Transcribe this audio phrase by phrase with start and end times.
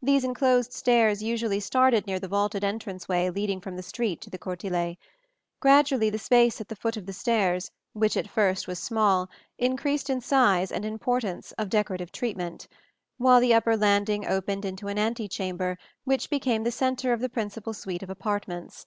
[0.00, 4.38] These enclosed stairs usually started near the vaulted entranceway leading from the street to the
[4.38, 4.94] cortile.
[5.58, 10.08] Gradually the space at the foot of the stairs, which at first was small, increased
[10.08, 12.68] in size and in importance of decorative treatment;
[13.18, 17.74] while the upper landing opened into an antechamber which became the centre of the principal
[17.74, 18.86] suite of apartments.